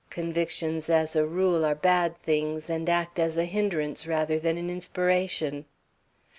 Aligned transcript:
Convictions 0.09 0.89
as 0.89 1.15
a 1.15 1.27
rule 1.27 1.63
are 1.63 1.75
bad 1.75 2.17
things, 2.23 2.71
and 2.71 2.89
act 2.89 3.19
as 3.19 3.37
a 3.37 3.45
hindrance 3.45 4.07
rather 4.07 4.39
than 4.39 4.57
an 4.57 4.67
inspiration." 4.67 5.65